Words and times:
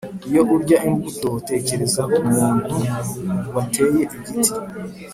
iyo 0.29 0.41
urya 0.55 0.77
imbuto 0.89 1.29
tekereza 1.49 2.03
ku 2.13 2.21
muntu 2.35 2.75
wateye 3.55 3.99
igiti. 4.17 4.51